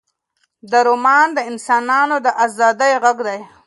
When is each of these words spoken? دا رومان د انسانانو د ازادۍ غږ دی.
دا 0.71 0.79
رومان 0.87 1.27
د 1.33 1.39
انسانانو 1.51 2.15
د 2.25 2.27
ازادۍ 2.45 2.93
غږ 3.03 3.17
دی. 3.27 3.39